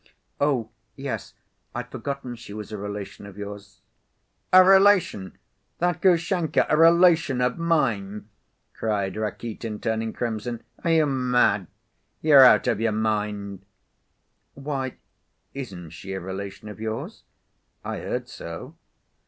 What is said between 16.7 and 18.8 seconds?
yours? I heard so."